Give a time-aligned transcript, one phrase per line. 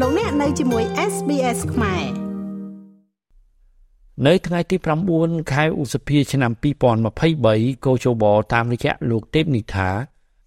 [0.00, 2.04] លោកអ្នកនៅជាមួយ SBS ខ្មែរ
[4.26, 4.76] នៅថ្ងៃទី
[5.14, 6.52] 9ខែឧសភាឆ្នាំ
[7.18, 9.88] 2023កោជបតាមរយៈលោកទេពនិថា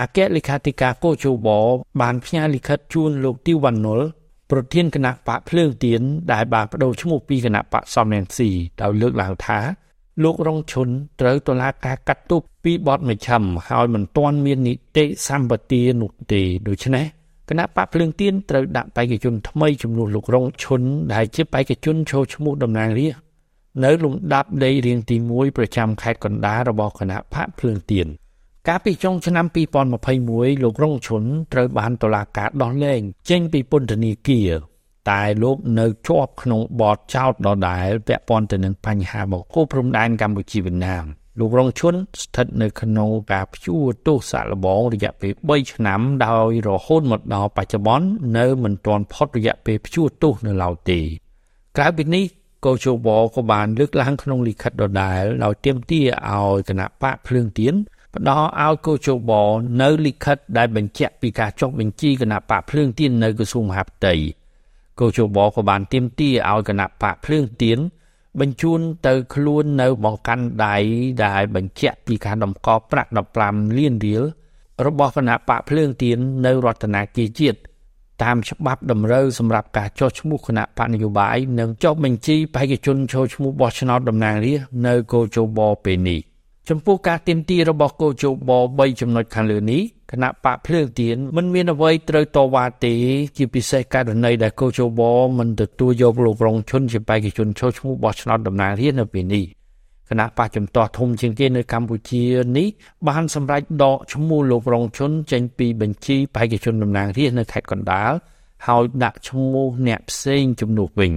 [0.00, 1.48] អគ្គលេខាធិការកោជប
[2.00, 4.00] បានផ្ញើលិខិតជូនលោកទីវ៉ាន់នុល
[4.50, 6.00] ប្រធានគណៈបកភ្លើងទៀន
[6.32, 8.50] ដែលបានបដូរឈ្មោះពីគណៈបកសំរងស៊ី
[8.82, 9.58] ដោយលើកឡើងថា
[10.22, 10.88] លោករងឈុន
[11.20, 17.19] ត្រូវតុលាការកាត់ទោសពីបទមជ្ឈមហើយមិនទាន់មាននីតិសម្បទានោះទេដូច្នេះ
[17.50, 20.82] គណៈបកភ្លើងទៀនត្រូវដាក់បេក្ខជនថ្មីជំនួសលោករងឈុន
[21.14, 23.20] ដែលជាបេក្ខជនចូលឈ្មោះតំណាងរាស្ត្រ
[23.84, 28.06] នៅលំដាប់ដីរៀងទី1ប្រចាំខេត្តកណ្ដាលរបស់គណៈបកភ្លើងទៀន
[28.68, 29.46] កាលពីចុងឆ្នាំ
[30.04, 31.22] 2021លោករងឈុន
[31.52, 34.50] ត្រូវបានតុលាការដោះលែងចេញពីពន្ធនាគារ
[35.10, 41.04] តែលោកនៅជាប់ក្នុងបទចោទដដែលពាក់ព័ន្ធទៅនឹងបញ្ហាបកគោព្រំដែនកម្ពុជាវៀតណាម
[41.38, 48.06] លោករងឈុនស្ថិតនៅក្នុងការព្យួរទោសសាកល្បងរយៈពេល3ឆ្នាំដោយរហូតមកដល់បច្ចុប្បន្ន
[48.38, 51.00] នៅមិនទាន់ផុតរយៈពេលព្យួរទោសនៅឡើយទេ
[51.76, 52.24] ក្រៅពីនេះ
[52.66, 57.74] កោជបក៏បានលើកឡើងក្នុងលិខិតដដែលដោយទាមទារឲ្យគណៈបកភ្លើងទៀន
[58.14, 59.30] ផ្ដល់ឲ្យកោជប
[59.82, 64.14] នៅលិខិតដែលបញ្ជាក់ពីការចុះបញ្ជីគណៈបកភ្លើងទៀននៅក្រសួងមហាផ្ទៃ
[65.00, 67.78] កោជបក៏បានទាមទារឲ្យគណៈបកភ្លើងទៀន
[68.38, 70.76] បញ្ជូនទៅខ្លួននៅបង្កាន់ដៃ
[71.24, 73.10] ដែលបញ្ជាក់ពីការដំកល់ប្រាក់
[73.44, 74.22] 15លានរៀល
[74.86, 77.06] របស់គណៈបកភ្លើងទៀននៅរដ្ឋាភិបាល
[77.40, 77.58] ជាតិ
[78.22, 86.20] តាមច្បាប់តម្រូវសម្រាប់ការចុះឈ្មោះគណៈបកនយោបាយនិងចុះបញ្ជីបេក្ខជនចូលឈ្មោះបោះឆ្នោតតំណាងរាស្ត្រនៅកោជបពេលនេះ
[86.68, 92.94] ចំពោះការទៀមទីរបស់កោជប3ចំណុចខាងលើនេះគណៈបកភ្លើងទៀនមិនមានអ្វីត្រូវតវ៉ាទេ
[93.36, 95.00] ជាពិសេសករណីដែលកោជប
[95.38, 99.44] មិនទទួលយកលោករងឈុនជាបេក្ខជនចូលឈ្មោះបោះឆ្នោតតំណាងរាស្ត្រនៅពេលនេះ
[100.08, 102.24] គណៈបកចំទាស់ធំជាងគេនៅកម្ពុជា
[102.56, 102.68] នេះ
[103.08, 108.12] បានសម្រេចដកឈ្មោះលោករងឈុនចេញពីបញ្ជីបេក្ខជនតំណាងរាស្ត្រនៅខេត្តកណ្ដាល
[108.66, 111.12] ហើយដាក់ឈ្មោះអ្នកផ្សេងជំនួសវិញ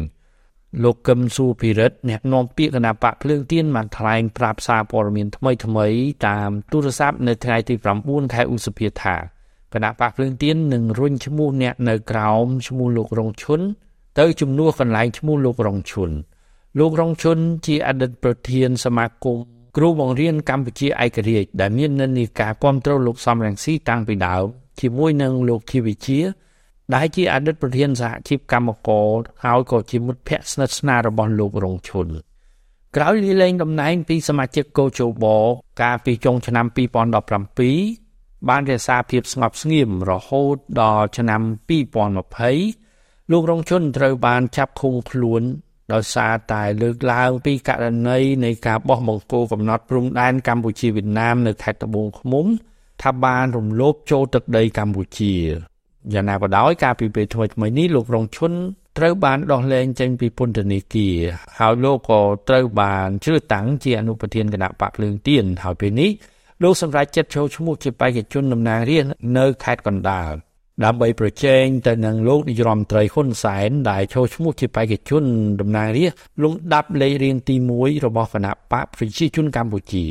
[0.81, 5.87] លោកកឹមសុភិរិទ្ធអ្នកនាំពាក្យគណៈបកភ្លើងទៀនបានថ្លែងប្រាប់សារព័ត៌មានថ្មីថ្មី
[6.27, 9.15] តាមទូរស័ព្ទនៅថ្ងៃទី9ខែឧសភាថា
[9.73, 13.61] គណៈបកភ្លើងទៀននឹងរុញឈ្មោះអ្នកនៅក្រោមឈ្មោះលោករងឈុន
[14.20, 16.09] ទៅជំនួសកន្លែងឈ្មោះលោករងឈុន
[16.80, 19.37] លោករងឈុនជាអតីតប្រធានសមាគម
[19.77, 24.43] គ្រូបង្រៀនកម្ពុជាឯករាជ្យដែលមាននិន្នាការគ្រប់គ្រងលោកសំរងស៊ីតាំងពីដើម
[24.80, 26.19] ជាមួយនឹងលោកធីវិជា
[26.95, 32.08] ដែលជាអតីតប្រធានសហជីពកម្មករហើយក៏ជាមិត្តភ័ក្តិស្និទ្ធស្នាលរបស់លោករងឈុន
[32.95, 35.26] ក្រោយលាលែងតំណែងពីសមាជិកកោជប
[35.82, 41.42] កាលពីចុងឆ្នាំ2017បានរក្សាភាពស្ងប់ស្ងៀមរហូតដល់ឆ្នាំ
[42.17, 45.42] 2020លោករងជនត្រូវបានចាប់ឃុំខ្លួន
[45.93, 52.45] ដោយសារតែលើកឡើងពីករណីនៃការបោះបង្គោលកំណត់ព្រំដែនកម្ពុជាវៀតណាមនៅខេត្តត្បូងឃ្មុំ
[53.02, 55.36] ថាបានរំលោភចូលទឹកដីកម្ពុជា
[56.14, 58.53] យ៉ាងណាក៏ដោយការពីពេលថ្មីថ្មីនេះលោករងឈុន
[58.97, 61.15] ត្រូវបានដោះលែងចេញពីពន្ធនាគារ
[61.59, 62.19] ហើយលោកក៏
[62.49, 66.11] ត្រូវបានជ្រើសតាំងជាអនុប្រធានគណៈបកភ្លើងទៀនហើយពេលនេះ
[66.63, 70.31] លោកសម្រេចចិត្តចូលឈ្មោះជាបេក្ខជនតំណាងរាស្ត្រនៅខេត្តកណ្ដាល
[70.86, 75.23] ដើម្បីប្រជែងទៅនឹងលោកនាយរដ្ឋមន្ត្រីហ៊ុនសែនដែលចូលឈ្មោះជាបេក្ខជន
[75.61, 80.05] តំណាងរាស្ត្រលំដាប់លេខរៀងទី1របស់គណៈបកប្រជាជនកម្ពុជា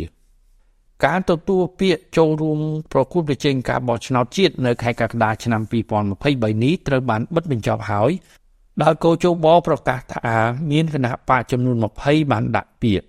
[1.06, 2.58] ការទទួលពាក្យចូលរួម
[2.92, 5.62] ប្រគល់ប្រជែងការបោះឆ្នោតជាតិនៅខែកក្កដាឆ្នាំ
[6.12, 8.10] 2023នេះត្រូវបានបិទបញ្ចប់ហើយ
[8.82, 10.36] ដោយកោជបប្រកាសថា
[10.70, 13.06] មានគណៈបកចំនួន20បានដាក់ពាក្យ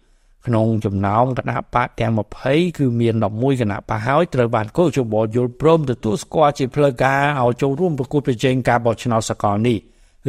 [0.48, 2.14] ក្នុងចំណោមគណៈបកទាំង
[2.46, 9.78] 20គឺមាន11គណៈបកហើយត្រូវបានកោជបយល់ព្រមទទួលស្គាល់ជាផ្លូវការឲ្យចូលរួមប្រគល់ប្រជែងការបោះឆ្នោតសកលនេះ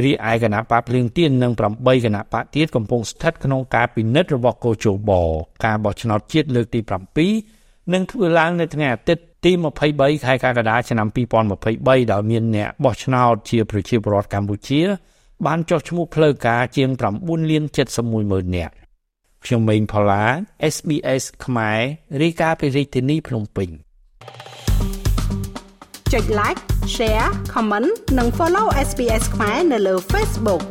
[0.03, 5.10] រីឯគណៈបកភ្លៀងទៀននិង8គណៈបកទៀតកំពុងស្ថិតក្នុងការពិនិត្យរបស់កោជប
[5.65, 6.81] ការបោះឆ្នោតជាតិលើកទី
[7.37, 9.53] 7នឹងធ្វើឡើងនៅថ្ងៃអាទិត្យទី
[9.91, 11.09] 23ខែកក្កដាឆ្នាំ
[11.55, 14.81] 2023ដោយមានអ្នកបោះឆ្នោតជាប្រជាពលរដ្ឋកម្ពុជា
[15.47, 17.65] បានចុះឈ្មោះផ្លូវការជាង9លាន
[17.97, 18.75] 71ម៉ឺននាក់
[19.44, 20.25] ខ្ញុំម៉េងផល្លា
[20.75, 21.81] SBS ខ្មែរ
[22.22, 23.69] រាយការណ៍ពីរាជធានីភ្នំពេញ
[26.12, 30.62] ចុច like share comment និង follow SBS ខ្មែរនៅលើ Facebook